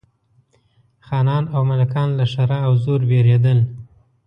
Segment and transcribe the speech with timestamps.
[1.07, 3.59] خانان او ملکان له ښرا او زور بېرېدل.